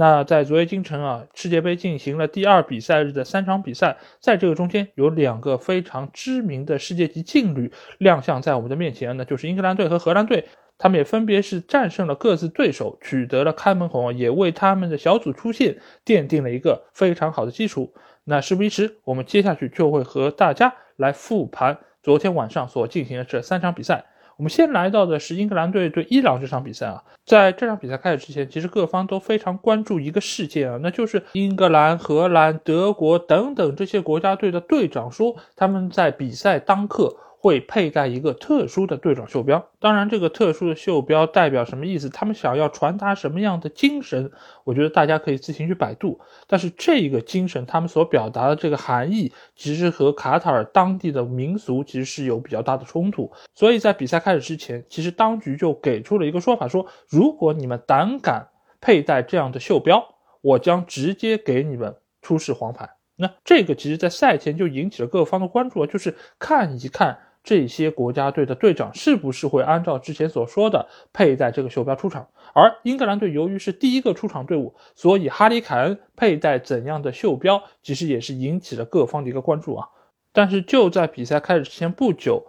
[0.00, 17.92] 那在昨夜今晨啊，世界杯进行了第二比赛日的三场比赛，在这个中间有两个非常知名的世界级劲旅亮相在我们的面前，那就是英格兰队和荷兰队，他们也分别是战胜了各自对手，取得了开门红，也为他们的小组出线奠定了一个非常好的基础。
[18.24, 24.06] 那事不宜迟，我们接下去就会和大家来复盘昨天晚上所进行的这三场比赛。
[24.40, 37.14] 我们先来到的是英格兰队对伊朗这场比赛啊，在这场比赛开始之前，其实各方都非常关注一个事件啊，那就是英格兰、荷兰、德国等等这些国家队的队长说他们在比赛当刻。
[37.42, 42.10] 会佩戴一个特殊的队长袖标，当然，这个特殊的袖标代表什么意思？
[42.10, 44.30] 他们想要传达什么样的精神？
[44.64, 46.20] 我觉得大家可以自行去百度。
[46.46, 53.32] 但是这个精神，他们所表达的这个含义，其实和卡塔尔当地的民俗其实是有比较大的冲突。
[53.54, 58.48] 所以在比赛开始之前，其实当局就给出了一个说法，说如果你们胆敢
[58.82, 60.04] 佩戴这样的袖标，
[60.42, 62.90] 我将直接给你们出示黄牌。
[63.16, 67.18] 那这个其实，在赛前就引起了各方的关注，就是看一看。
[67.42, 72.28] 这些国家队的队长是不是会按照之前所说的佩戴这个袖标出场？
[72.52, 79.88] 而英格兰队由于是第一个出场队伍，所以哈里凯恩佩戴怎样的袖标，其实也是引起了各方的一个关注啊。
[80.32, 82.46] 但是就在比赛开始之前不久，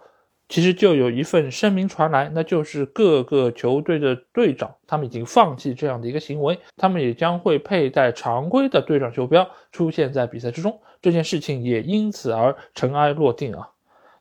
[0.48, 10.78] 其实就有一份声明传来，那就是各个球队的队长他们已经放弃这样的一个行为，他们也将会佩戴常规的队长袖标出现在比赛之中。
[11.00, 13.70] 这件事情也因此而尘埃落定啊。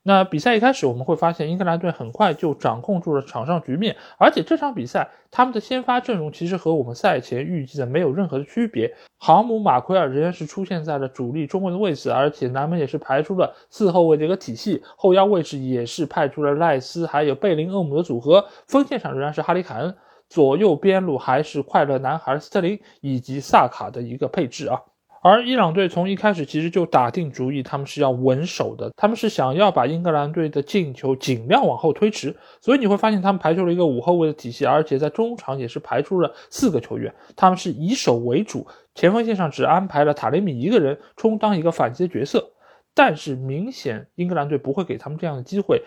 [0.03, 8.91] 那比赛一开始，我们会发现英格兰队很快就掌控住了场上局面，而且这场比赛他们的先发阵容其实和我们赛前预计的没有任何的区别。
[9.19, 19.95] 航母马奎尔仍然是出现在了主力中卫的位置，而且南门也是排出了四后卫的一个体系，后腰位置也是派出了赖斯还有贝林厄姆的组合，锋线上仍然是哈里凯恩，
[20.27, 24.81] 左右边路还是快乐男孩斯特林以及萨卡的一个配置啊。
[25.23, 38.65] 而伊朗队从一开始其实就打定主意，他们是要稳守的，他们是想要把英格兰队的进球尽量往后推迟，所以你会发现他们排出了一个五后卫的体系，而且在中场也是排出了四个球员，他们是以守为主，
[38.95, 42.51] 前锋线上只安排了塔雷米一个人充当一个反击的角色，
[42.95, 45.83] 但是明显英格兰队不会给他们这样的机会。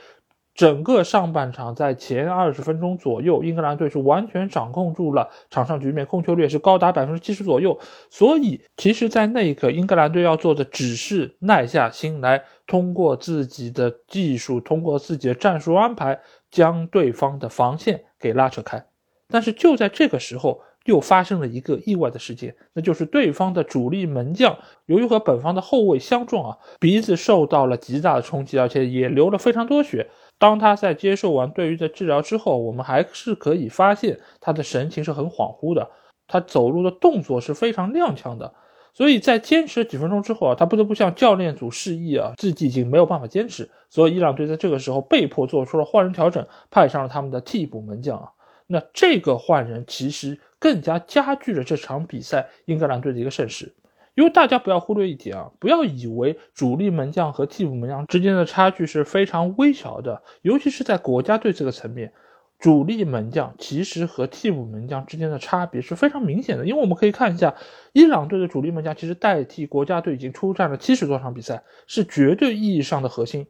[0.55, 7.77] 整个上半场，在前二十分钟左右，英格兰队是完全掌控住了场上局面，控球率是高达百分之七十左右。
[8.09, 16.21] 所以，其实，在那一刻，英格兰队要做的只是耐下心来，通过自己的技术，通过自己的战术安排，
[16.53, 18.87] 将对方的防线给拉扯开。
[19.29, 30.11] 但是，就在这个时候，又发生了一个意外的事件，那就是对方的主力门将由于和本方的后卫相撞啊，鼻子受到了极大的冲击，而且也流了非常多血。
[30.39, 35.91] 当他在接受完对于的治疗之后，我们还是可以发现他的神情是很恍惚的，
[36.27, 38.53] 他走路的动作是非常踉跄的。
[38.93, 43.69] 所以在坚持了几分钟之后啊，他不得不向教练组示意啊，自己已经没有办法坚持。
[43.91, 48.29] 所以伊朗队在这个时候被迫做出了换人调整，派上了他们的替补门将啊。
[48.67, 53.75] 那这个换人其实更加加剧了这场比赛英格兰队的一个胜势。
[54.15, 62.13] 因为大家不要忽略一点啊，不要以为主力门将和替补门将之间的差距是非常微小的，尤其是在国家队这个层面，
[62.61, 66.65] 主力门将其实和替补门将之间的差别是非常明显的。
[66.65, 67.57] 因为我们可以看一下，
[67.93, 73.49] 伊朗队的主力门将其实代替国家队已经出战了七十多场比赛，是绝对意义上的核心，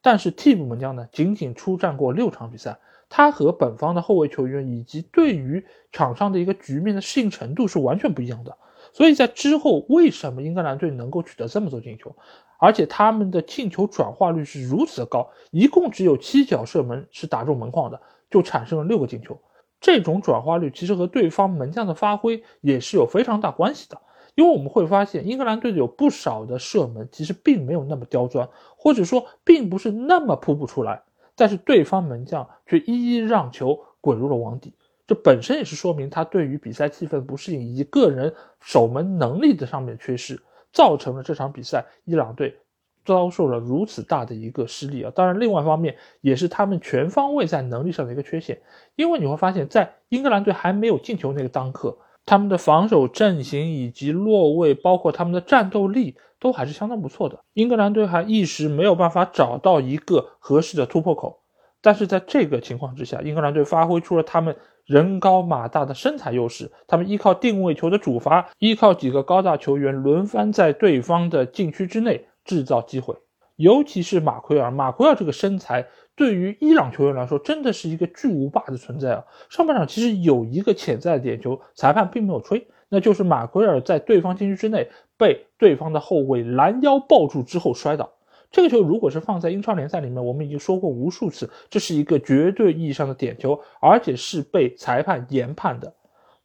[0.00, 2.78] 但是替补门将呢，仅仅出战过六场比赛，
[3.10, 5.62] 他和本方的后卫球员以及对于
[5.92, 8.56] 场上的一个局面的适应程度是完全不一样的。
[8.96, 12.16] 所以在之后，为什么英格兰队能够取得这么多进球，
[12.58, 18.00] 而且他们的进球转化率是如此的高，一共只有七脚射门是打中门框的，
[18.30, 19.38] 就产生了六个进球。
[19.82, 24.00] 这种转化率其实和对方门将的发挥也是有非常大关系的。
[24.34, 28.48] 因为我们会发现，英格兰队有不少的射门其实并没有那么刁钻，
[28.78, 31.02] 或者说并不是那么扑不出来，
[31.34, 34.72] 但是对方门将却一一让球滚入了网底。
[35.06, 40.40] 这本身也是说明他对于比赛气氛不适应，以及个人守门能力的上面缺失，
[40.72, 42.56] 造成了这场比赛伊朗队
[43.04, 45.12] 遭受了如此大的一个失利啊！
[45.14, 48.60] 当然，另外一方面也是他们全方位在能力上的一个缺陷，
[48.96, 56.16] 因为你会发现在英格兰队还没有进球那个当刻，他们的防守阵型以及落位，包括他们的战斗力。
[56.38, 57.40] 都还是相当不错的。
[57.54, 61.40] 英格兰队还一时没有办法找到一个合适的突破口，
[61.86, 64.56] 但是在这个情况之下，英格兰队发挥出了他们
[64.86, 73.14] 人高马大的身材优势，他们依靠定位球的主罚，依靠几个高大球员轮番在对方的禁区之内制造机会。
[73.54, 75.86] 尤其是马奎尔，马奎尔这个身材
[76.16, 79.22] 对于伊朗球员来说真的是一个巨无霸的存在啊！
[79.48, 88.10] 上半场其实有一个潜在的点球，裁判并没有吹，那就是马奎尔在对方禁区之内被对方的后卫拦腰抱住之后摔倒。
[88.50, 95.92] 这个球如果是放在英超联赛里面，我们已经说过无数次，这是一个绝对意义上的点球，而且是被裁判严判的。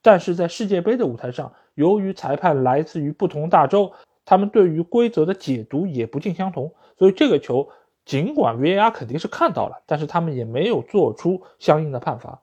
[0.01, 3.91] 但是在世界杯的舞台上，由于裁判来自于不同大洲，
[4.25, 6.73] 他们对于规则的解读也不尽相同。
[6.97, 7.69] 所以这个球，
[8.03, 12.41] 尽管 VAR 肯定是看到了，但是他们也没有做出相应的判罚。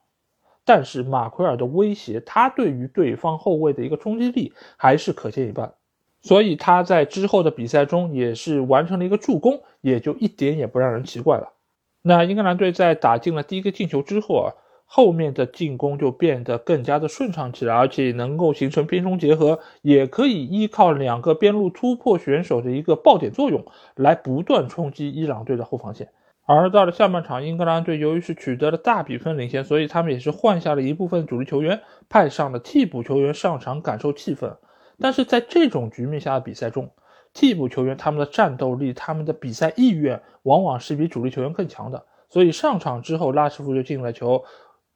[0.65, 5.73] 但是马奎尔的威胁，他对于对方后卫的一个冲击力还是可见一斑。
[6.21, 11.53] 所以他在之后的比赛中也是完成了一个助攻，也就一点也不让人奇怪了。
[12.01, 14.53] 那英格兰队在打进了第一个进球之后啊。
[14.91, 23.63] 后面的进攻就变得更加的顺畅起来，而且能够形成边中结合，也可以依靠两个边路突破选手的一个爆点作用，
[23.93, 26.09] 来不断冲击伊朗队的后防线。
[26.47, 34.55] 而到了下半场，英格兰队由于是取得了大比分领先，所以他们也是换下了一部分主力球员，派上了替补球员上场感受气氛。
[35.01, 36.89] 但是在这种局面下的比赛中，
[37.33, 44.43] 替补球员他们的战斗力、他们的比赛意愿往往是比主力球员更强的，所以上场之后，拉什福就进了球。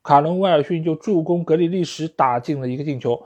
[0.01, 3.25] 卡伦威尔逊就助攻格里利什打进了一个进球，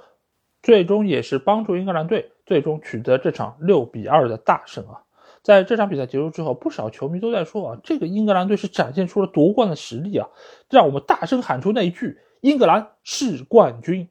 [0.62, 5.01] 最终也是帮助英格兰队最终取得这场六比二的大胜啊！
[5.41, 10.27] 在这场比赛结束之后，不少球迷都在说啊，这个英格兰队是展现出了夺冠的实力啊，
[10.69, 14.07] 让我们大声喊出那一句“英格兰是冠军”。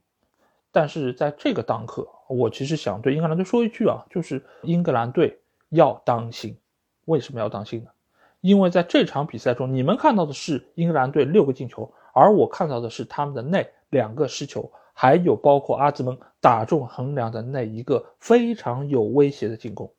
[0.77, 5.41] 但是在这个当刻，我其实想对英格兰队说一句啊，就是英格兰队
[5.71, 6.55] 要当心。
[7.07, 7.89] 为什么要当心呢？
[8.43, 11.91] 因为在这场比赛中，你们看到的是英格兰队六个进球。
[12.13, 19.91] 而我看到的是他们的那两个失球，还有包括阿兹蒙打中横梁的那一个非常有威胁的进攻。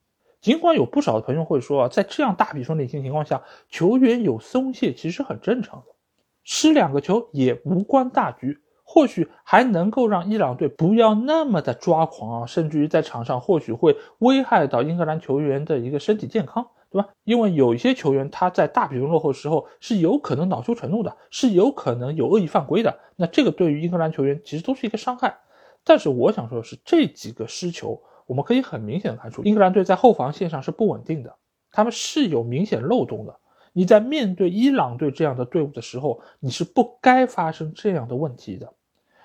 [0.42, 5.96] 尽管有不少的朋友会说啊，在这样大比分领先情况下，球员有松懈其实很正常的，
[6.44, 8.60] 失两个球也无关大局，
[8.90, 16.66] 或许还能够让伊朗队不要那么的抓狂啊，甚至于在场上或许会危害到英格兰球员的一个身体健康。
[16.90, 17.10] 对吧？
[17.26, 22.98] 因为有一些球员他在大比分落后时候是有可能恼羞成怒的，是有可能有恶意犯规的。
[23.18, 25.38] 那这个对于英格兰球员其实都是一个伤害。
[25.84, 31.36] 但是我想说的是，这几个失球，我们可以很明显的看出，英格兰队在后防线上是不稳定的，
[31.74, 33.36] 他们是有明显漏洞的。
[33.74, 38.74] 你在面对伊朗队这样的队伍的时候，你是不该发生这样的问题的。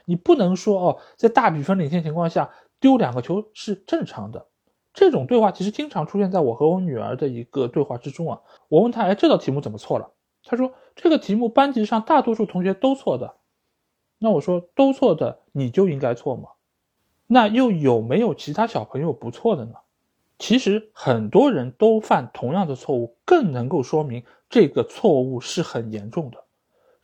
[0.04, 2.50] 你不能说哦，在大比分领先情况下
[2.81, 4.46] 丢两个球是正常的。
[4.94, 8.40] 这种对话其实经常出现在我和我女儿的一个对话之中啊。
[8.69, 10.10] 我问她：“哎，这道题目怎么错了？”
[10.44, 13.37] 她说：“这个题目班级上大多数同学都错的。”
[14.19, 16.49] 那我说：“都错的，你就应该错吗？
[17.26, 19.75] 那又有没有其他小朋友不错的呢？”
[20.38, 26.44] 其实很多人都犯同样的错误，更能够说明这个错误是很严重的，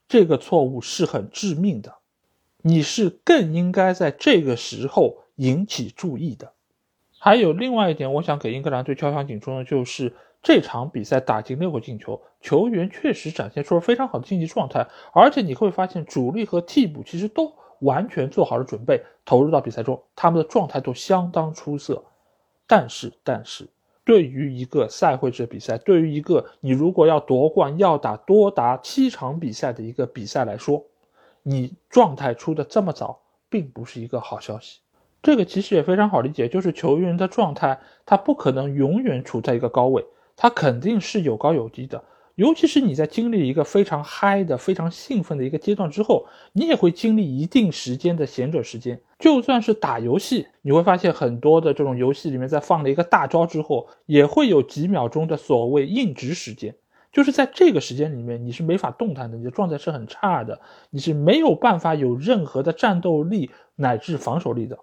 [0.08, 1.97] 这个错误是很致命的。
[2.62, 6.52] 你是更应该在这个时候引起注意的。
[7.18, 22.04] 还有另外一点，我想给英格兰队敲响警钟的就是这场比赛打进六个进球，球员确实展现出了非常好的竞技状态，而且你会发现主力和替补其实都完全做好了准备，投入到比赛中，他们的状态都相当出色。
[22.66, 23.68] 但是，但是
[24.04, 30.84] 对于一个赛会制比赛，对于一个你如果要夺冠要打多达七场比赛的一个比赛来说，
[31.50, 34.80] 你状态出的这么早，并不是一个好消息。
[35.22, 40.04] 这个其实也非常好理解，就是球员的状态，他不可能永远处在一个高位，
[40.36, 42.04] 他肯定是有高有低的。
[42.34, 49.00] 尤其是你在经历一个非常嗨的、非常兴奋的一个阶段之后，你也会经历一定时间的闲着时间。
[49.18, 56.74] 就算是打游戏，你会发现很多的这种游戏里面，在放了一个大招之后，也会有几秒钟的所谓硬直时间，
[57.12, 60.60] 就是在这个时间里面，你是没法动弹的，你的状态是很差的，
[60.90, 64.78] 你是没有办法有任何的战斗力乃至防守力的。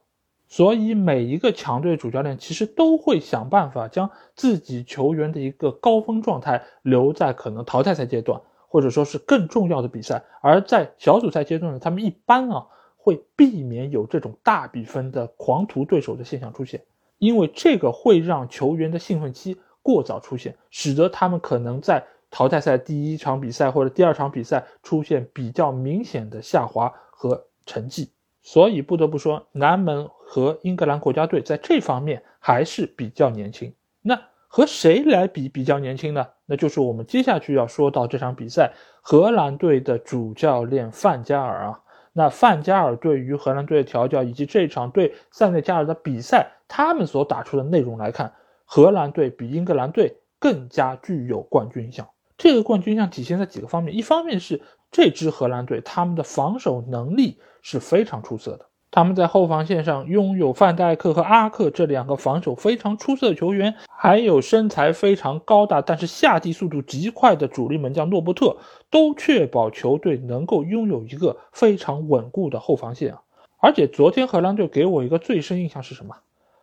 [0.47, 10.23] 所以每一个强队主教练其实都会想办法将自己球员的一个高峰状态留在可能淘汰赛阶段，或者说是更重要的比赛。
[10.41, 16.83] 而在小组赛阶段呢，他们一般啊会避免有这种大比分的狂屠对手的现象出现，
[17.17, 22.05] 因为这个会让球员的兴奋期过早出现，使得他们可能在
[22.35, 28.11] 淘汰赛第一场比赛或者第二场比赛出现比较明显的下滑和成绩。
[28.41, 33.73] 所以不得不说，南门和英格兰国家队在这方面还是比较年轻。
[34.01, 36.27] 那和谁来比比较年轻呢？
[36.45, 41.79] 那就是我们接下去要说到这场比赛，荷兰队的主教练范加尔啊。
[42.11, 48.33] 那范加尔对于荷兰队的调教以及这场对塞内加尔的比赛，他们所打出的内容来看，
[48.65, 52.05] 荷兰队比英格兰队更加具有冠军相。
[52.37, 54.61] 这个冠军像体现在几个方面，一方面是
[54.91, 58.65] 这支荷兰队他们的防守能力是非常出色的。
[58.91, 68.55] 他们在后防线上拥有范戴克和阿克这两个防守非常出色的球员，还有身材非常高大但是下地速度极快的主力门将诺伯特，
[68.89, 73.21] 都确保球队能够拥有一个非常稳固的后防线啊！
[73.57, 76.15] 而且昨天荷兰队给我一个最深印象是什么？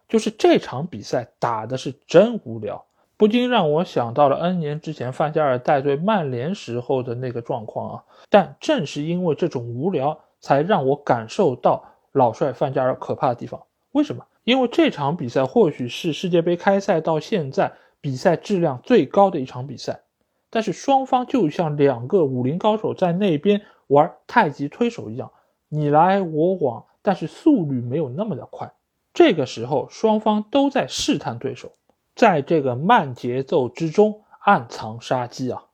[0.08, 2.84] 就是这场比赛打的是真无聊，
[3.16, 8.04] 不禁让我想到了 N 年之前范加尔带队曼联时候的那个状况啊！
[8.28, 11.84] 但正是因为这种无聊，才让我感受到。
[12.14, 14.22] 老帅范加尔可怕的地方，为什么？
[14.44, 20.02] 因为这场比赛或许是世界杯开赛到现在比赛质量最高的一场比赛，
[20.50, 25.32] 但是双方就像两个武林高手在那边玩太极推手一样，
[25.70, 28.70] 你来我往，但是速率没有那么的快。
[29.14, 31.72] 这个时候，双方都在试探对手，
[32.14, 35.64] 在这个慢节奏之中暗藏杀机啊。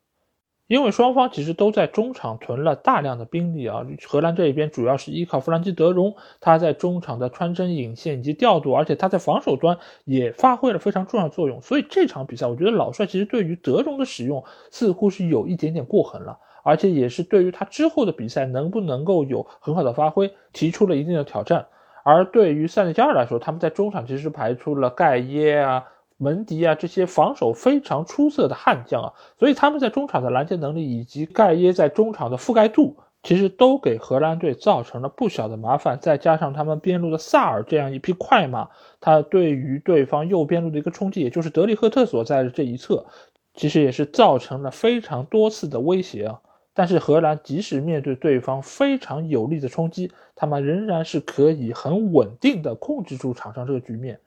[0.66, 11.62] 因为双方其实都在中场囤了大量的兵力啊，荷兰这一边主要是依靠弗兰基·德容，他在中场的穿针引线以及调度，而且他在防守端也发挥了非常重要的作用。
[11.62, 21.66] 所以这场比赛，我觉得老帅其实对于德容的使用似乎是有一点点过狠了，而且也是对于他之后的比赛能不能够有很好的发挥提出了一定的挑战。
[22.04, 25.86] 而对于塞内加尔来说，他们在中场其实排出了盖耶啊。
[26.18, 35.98] 门迪啊，这些防守非常出色的悍将啊，所以他们在中场的拦截能力以及盖耶在中场的覆盖度，其实都给荷兰队造成了不小的麻烦。
[36.00, 38.68] 再加上他们边路的萨尔这样一匹快马，
[39.00, 43.06] 他对于对方右边路的一个冲击，也就是德里赫特所在的这一侧，
[43.54, 46.40] 其实也是造成了非常多次的威胁啊。
[46.74, 54.20] 但是荷兰即使面对对方非常有力的冲击，他们仍然是可以很稳定的控制住场上这个局面。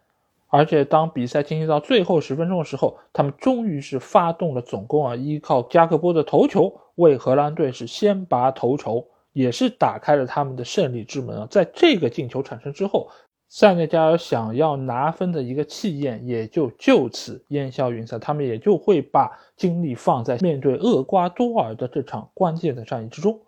[0.52, 5.16] 而且当比赛进行到最后十分钟的时候，他们终于是发动了总攻啊！
[5.16, 11.48] 依靠加克波的头球，为荷兰队是先拔头筹，也是打开了他们的胜利之门啊！
[11.50, 13.10] 在这个进球产生之后，
[13.48, 23.40] 塞内加尔想要拿分的一个气焰也就就此烟消云散，他们也就会把精力放在面对厄瓜多尔的这场关键的战役之中。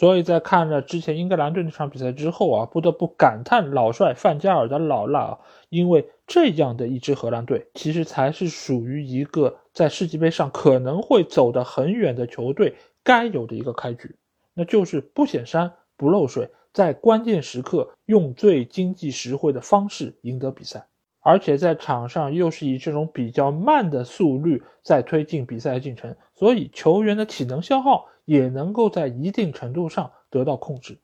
[0.00, 5.38] 所以在看了之前英格兰队那场比赛之后啊，不得不感叹老帅范加尔的老辣啊！
[5.68, 14.16] 因为这样的一支荷兰队，其实才是属于一个在世界杯上可能会走得很远的球队该有的一个开局，
[14.54, 20.86] 那就是不显山不漏水，在关键时刻用最经济实惠的方式赢得比赛，
[21.20, 28.06] 而且在场上又是以这种比较慢的速率在推进比赛进程，所以球员的体能消耗。
[28.26, 30.98] 也能够在一定程度上得到控制。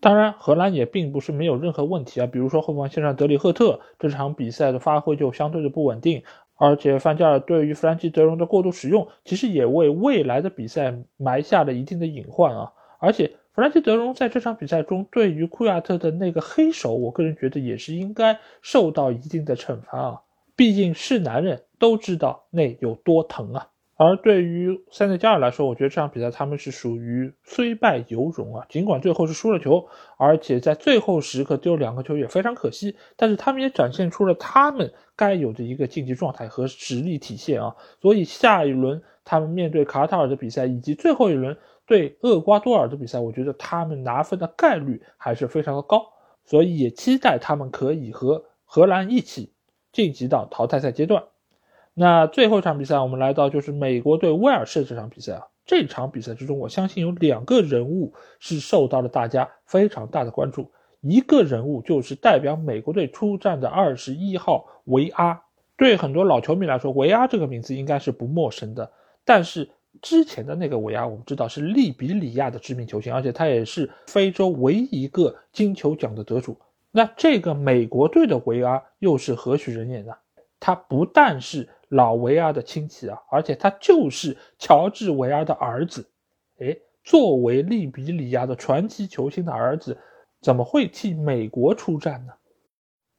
[0.00, 6.24] 当然，荷兰也并不是没有任何问题啊，比如说后防线上德里赫特这场比赛的发挥就相对的不稳定，
[6.56, 12.72] 而且范加尔对于弗兰基·德容的过度使用，其实也为未来的比赛埋下了一定的隐患啊。
[12.98, 20.20] 而且弗兰基·德容在这场比赛中对于库亚特的那个黑手，我个人觉得也是应该受到一定的惩罚啊，
[20.56, 23.68] 毕竟是男人都知道那有多疼啊。
[24.04, 28.66] 而对于塞内加尔来说，我觉得这场比赛他们是属于虽败犹荣啊。
[28.68, 37.76] 尽管最后是输了球，而且在最后时刻丢两个球也非常可惜，但是他们也展现出了他们该有的一个竞技状态和实力体现啊。
[38.00, 41.56] 所以下一轮他们面对卡塔尔的比赛，以及最后一轮
[41.86, 46.02] 对厄瓜多尔的比赛，我觉得他们拿分的概率还是非常的高。
[46.44, 49.52] 所以也期待他们可以和荷兰一起
[49.92, 51.22] 晋级到淘汰赛阶段。
[51.94, 55.46] 那最后一场比赛，我们来到就是美国对威尔士这场比赛啊。
[55.64, 60.70] 这场比赛之中，我相信有两个人物是受到了大家非常大的关注。
[61.00, 65.40] 一个人物就是代表美国队出战的二十一号维阿。
[65.76, 68.90] 对很多老球迷来说，维阿这个名字应该是不陌生的。
[69.24, 69.68] 但是
[70.00, 76.56] 之前的那个维阿，我们知道是利比里亚的知名球星，而且他也是非洲唯一一个金球奖的得主。
[76.90, 80.12] 那这个美国队的维阿又是何许人也呢？
[80.58, 86.08] 他不但是老维阿的亲戚啊，而且他就是乔治维阿的儿子。
[86.58, 89.98] 哎，作为利比里亚的传奇球星的儿子，
[90.40, 92.32] 怎么会替美国出战呢？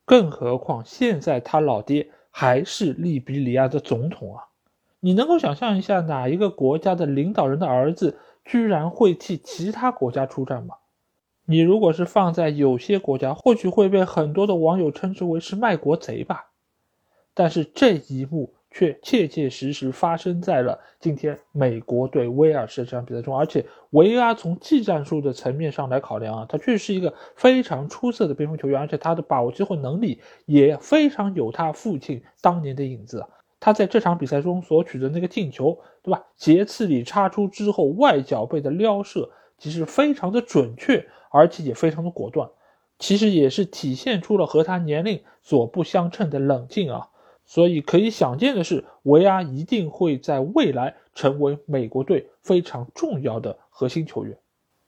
[0.06, 4.46] 更何况现在他老爹还是利比里亚的总统啊！
[5.00, 10.78] 你能够想象一下，哪一个国家的领导人的儿子居然会替其他国家出战吗？
[11.46, 16.50] 你如果是放在有些国家，或许会被很多的网友称之为是卖国贼吧。
[17.36, 18.56] 但是这一幕。
[18.74, 23.38] 却切切实实发生在了今天美国对威尔士这场比赛中。
[23.38, 33.24] 而且维阿从技战术的层面上来考量啊，他确实是一个非常出色的边锋球员，而且他的把握机会能力也非常有他父亲当年的影子。
[33.60, 36.22] 他在这场比赛中所取得那个进球，对吧？
[36.36, 42.50] 斜刺里插出之后，外脚背的撩射其实非常的准确，而且也非常的果断。
[43.00, 47.08] 其实也是体现出了和他年龄所不相称的冷静啊。
[47.54, 54.36] 所以可以想见的是，维阿一定会在未来成为美国队非常重要的核心球员。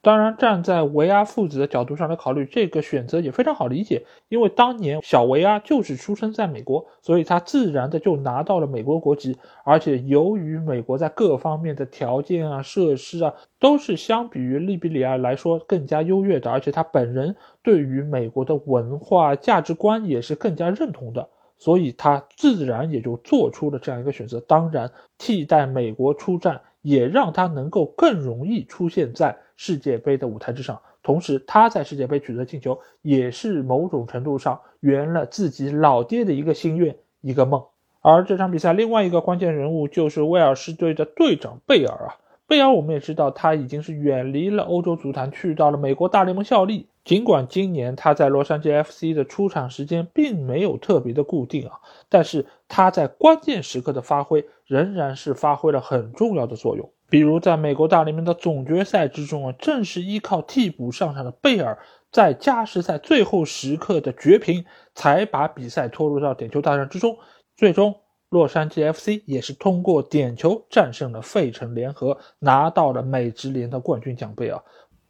[0.02, 4.02] 当然，站在维阿父子的角度上来考虑，这个选择也非常好理解。
[4.28, 9.38] 因为当年小维阿就是出生在美国，所以他自然的就拿到了美国国籍。
[9.64, 16.50] 而且，由于美国在各方面的条件啊、设施啊，都是相比于利比里亚来说更加优越的。
[16.50, 24.40] 而且，他本人对于美国的文化价值观也是更加认同的，所以他自然也就做出了这样一个选择。
[24.40, 26.60] 当然，替代美国出战。
[26.82, 37.60] 也让他能够更容易出现在世界杯的舞台之上，同时他在世界杯取得进球，也是某种程度上圆了自己老爹的一个心愿、一个梦。
[38.02, 42.14] 而这场比赛另外一个关键人物就是威尔士队的队长贝尔啊，
[42.46, 46.86] 贝尔我们也知道他已经是远离了欧洲足坛，去到了美国大联盟效力。
[47.06, 56.90] 尽管今年他在洛杉矶 FC 的出场时间并没有特别的固定啊，但是他在关键时刻的发挥仍然是发挥了很重要的作用。
[57.08, 61.78] 比如在美国大联盟的总决赛之中啊，正是依靠替补上场的贝尔
[62.10, 67.16] 在加时赛最后时刻的绝平，才把比赛拖入到点球大战之中。
[67.56, 67.94] 最终，
[68.30, 74.60] 洛杉矶 FC 也是通过点球战胜了费城联合，拿到了美职联的冠军奖杯啊。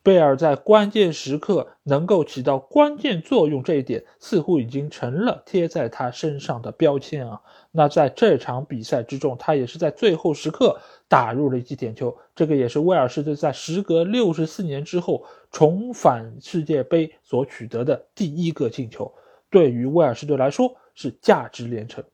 [0.07, 7.43] 贝尔在关键时刻能够起到关键作用，这一点似乎已经成了贴在他身上的标签啊。
[7.73, 19.13] 那在这场比赛之中，他也是在最后时刻打入了一记点球，这个也是威尔士队在时隔六十四年之后重返世界杯所取得的第一个进球，
[19.51, 22.05] 对于威尔士队来说是价值连城。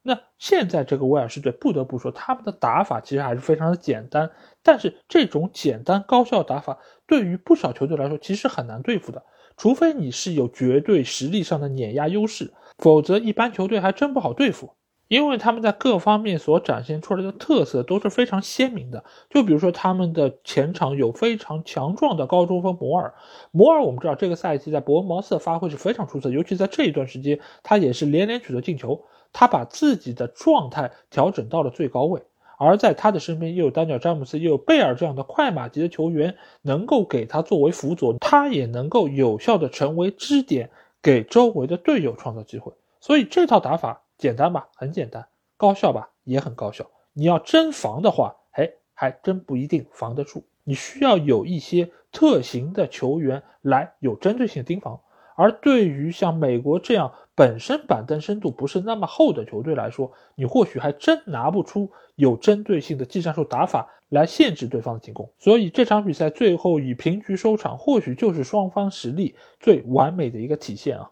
[0.00, 4.30] 那现在这个威尔士队不得不说，他们的打法其实还是非常的简单，
[4.66, 9.22] 但是这种简单高效打法对于不少球队来说其实很难对付的，
[9.56, 14.74] 除非你是有绝对实力上的碾压优势，否则一般球队还真不好对付。
[15.08, 23.14] 因为他们在各方面所展现出来的特色都是非常鲜明的，就比如说他们的前场有非常强壮的高中锋摩尔，
[23.52, 29.00] 摩尔我们知道这个赛季在伯恩茅斯的发挥是非常出色，尤其在这一段时间他也是连连取得进球。
[29.32, 32.22] 他把自己的状态调整到了最高位，
[32.58, 40.70] 而在他的身边又有丹尼尔·詹姆斯，又有贝尔这样的快马级的球员，能够给他作为辅佐，他也能够有效的成为支点，
[41.02, 42.72] 给周围的队友创造机会。
[43.00, 45.22] 所以这套打法简单吧，很简单；
[45.56, 46.86] 高效吧，也很高效。
[47.12, 50.44] 你要真防的话，哎，还真不一定防得住。
[50.64, 55.00] 你需要有一些特型的球员来有针对性盯防。
[55.36, 65.30] 而对于像美国这样本身板凳深度不是那么厚的球队来说，你或许还真拿不出有针对性的技战术打法来限制对方的进攻。
[65.38, 71.10] 所以这场比赛最后以平局收场，或许就是双方实力最完美的一个体现啊。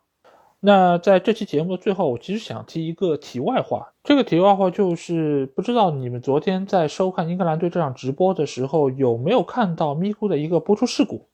[0.66, 11.28] 那在这期节目的最后，我其实想提一个题外话，这个题外话就是不知道你们昨天在收看英格兰队这场直播的时候，有没有看到咪咕的一个播出事故。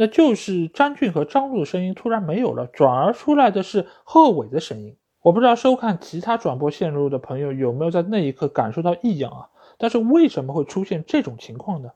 [0.00, 4.94] 那就是张俊和张璐的声音突然没有了，转而出来的是贺炜的声音。
[5.22, 9.48] 我不知道收看其他转播线路的朋友有没有在那一刻感受到异样啊？
[9.76, 11.90] 但是为什么会出现这种情况呢？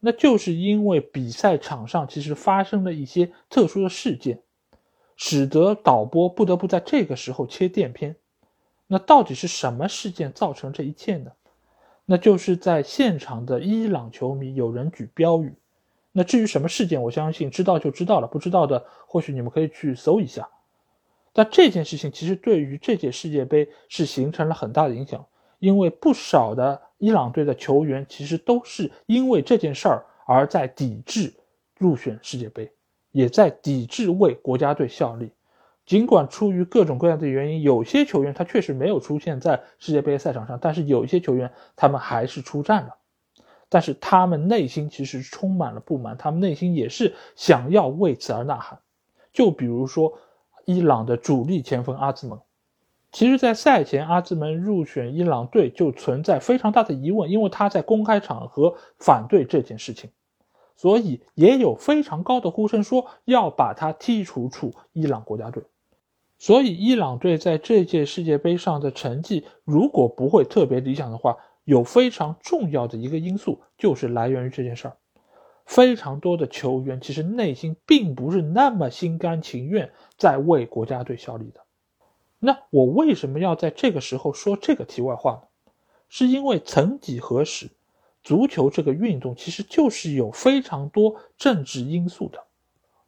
[0.00, 4.40] 那就是因为比赛场上其实发生了一些特殊的事件，
[5.16, 8.16] 使得导播不得不在这个时候切电片。
[8.88, 11.30] 那到底是什么事件造成这一切呢？
[12.04, 15.54] 那就是在现场的伊朗球迷有人举标语。
[16.18, 20.48] 那至于什么事件，我相信知道就知道了，不知道的或许你们可以去搜一下。
[21.34, 25.26] 但这件事情其实对于这届世界杯是形成了很大的影响，
[25.58, 31.34] 因为不少的伊朗队的球员其实都是因为这件事儿而在抵制
[31.76, 32.72] 入选世界杯，
[33.10, 35.30] 也在抵制为国家队效力。
[35.84, 42.96] 尽管出于各种各样的原因，有些球员他确实没有出现在世界杯赛场上，但是有一些球员他们还是出战了。
[43.68, 48.78] 但是他们内心其实充满了不满，他们内心也是想要为此而呐喊。
[49.32, 50.18] 就比如说，
[50.64, 52.40] 伊朗的主力前锋阿兹蒙，
[53.12, 60.10] 其实，在赛前阿兹蒙入选伊朗队就存在非常大的疑问，因为他在公开场合反对这件事情，
[60.76, 65.62] 所以也有非常高的呼声说要把他剔除出伊朗国家队。
[66.38, 74.96] 所以伊朗队在这届世界杯上的成绩如果不会特别理想的话，有非常重要的一个因素就是来源于这件事儿。
[75.64, 81.60] 非常多的球员其实内心并不是那么心甘情愿在为国家队效力的。
[82.38, 85.40] 那我为什么要在这个时候说这个题外话呢？
[86.08, 87.68] 是因为曾几何时，
[88.22, 92.44] 足球这个运动其实就是有非常多政治因素的。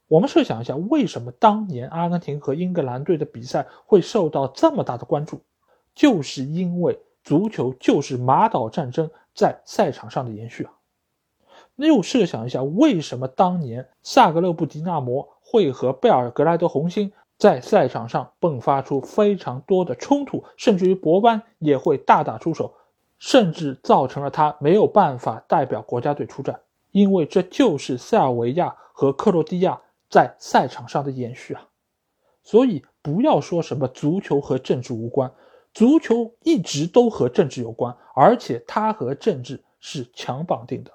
[0.08, 5.42] 我们设想一下，为什么当年阿根廷和英格兰队的比赛会受到这么大的关注？
[5.94, 10.72] 就是因为足球就是马岛战争在赛场上的延续啊。
[11.74, 22.72] 那又设想一下，为什么当年萨格勒布迪纳摩会和贝尔格莱德红星在赛场上迸发出非常多的冲突，甚至于博班也会大打出手，
[23.18, 26.58] 甚至造成了他没有办法代表国家队出战？
[26.92, 31.68] 因为这就是塞尔维亚和克罗地亚在赛场上的延续啊！
[32.42, 35.30] 所以不要说什么足球和政治无关，
[35.78, 40.90] 足球一直都和政治有关，而且它和政治是强绑定的。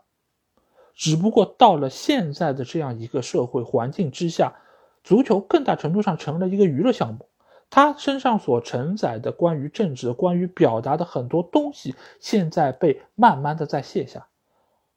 [0.94, 4.54] 只不过到了现在的这样一个社会环境之下，
[5.02, 7.30] 足球更大程度上成了一个娱乐项目，
[7.70, 14.28] 它身上所承载的关于政治、关于表达的很多东西，现在被慢慢的在卸下。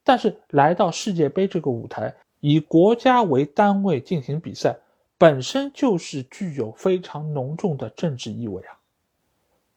[0.03, 4.77] 但是来到世界杯这个舞台，以国家为单位进行比赛，
[5.16, 8.75] 本身就是具有非常浓重的政治意味啊。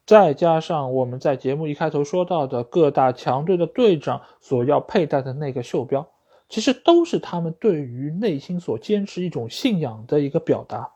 [0.10, 6.08] 再加上我们在节目一开头说到的各大强队的队长所要佩戴的那个袖标，
[6.50, 10.93] 其实都是他们对于内心所坚持一种信仰的一个表达。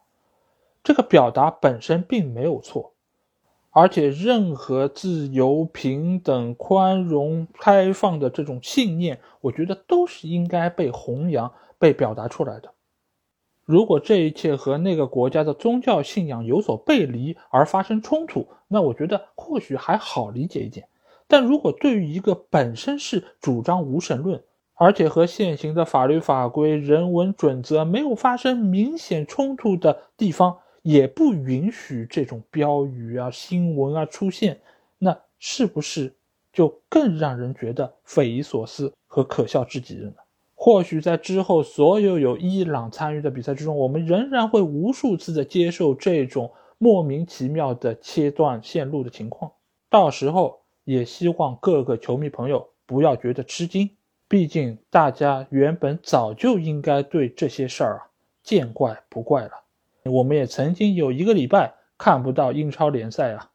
[0.84, 2.93] 这个表达本身并没有错，
[3.69, 12.72] 而且任何自由、平等、宽容、开放的这种信念，我觉得都是应该被弘扬、被表达出来的。
[13.65, 20.88] 如果这一切和那个国家的宗教信仰有所背离而发生冲突，那我觉得或许还好理解一点。
[21.28, 24.43] 但如果对于一个本身是主张无神论，
[24.76, 34.60] 而且和现行的法律法规、人文准则没有发生明显冲突的地方，也不允许这种标语啊、新闻啊出现，
[34.99, 36.13] 那是不是
[36.52, 40.15] 就更让人觉得匪夷所思和可笑至极了呢？
[40.65, 49.52] 或许在之后所有有伊朗参与的比赛之中，我们仍然会无数次的接受这种莫名其妙的切断线路的情况。
[49.89, 53.89] 到时候也希望各个球迷朋友不要觉得吃惊，
[54.30, 58.08] 毕竟大家原本早就应该对这些事儿啊
[58.41, 59.52] 见怪不怪了。
[60.06, 63.49] 我们也曾经有一个礼拜看不到英超联赛啊，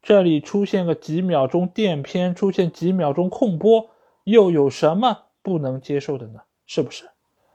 [0.00, 3.90] 这里出现个几秒钟垫片，出现几秒钟空播，
[4.24, 5.24] 又有什么？
[5.42, 7.10] 不能接受的呢，是不是？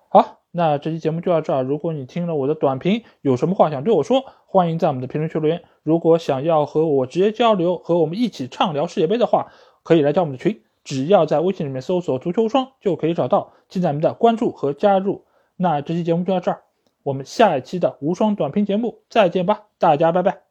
[0.10, 1.64] 好，那这期节目就到这儿。
[1.64, 5.64] 如果你听了我的短评，有什么话想对我说，欢迎在我们的评论区留言。
[5.84, 9.48] 如果想要和我直接交流，和我们一起畅聊世界杯的话，
[9.84, 15.26] 可以来加我们的群，只要在微信里面搜索“足球无双”就可以找到，请咱们的关注和加入。
[15.56, 16.62] 那这期节目就到这儿，
[17.04, 20.47] 我们下一期的无双短评节目再见吧，大家拜拜。